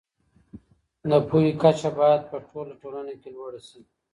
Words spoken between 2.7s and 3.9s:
ټولنه کي لوړه سي.